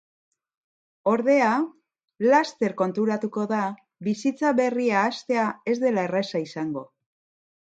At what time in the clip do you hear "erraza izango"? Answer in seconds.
6.11-6.85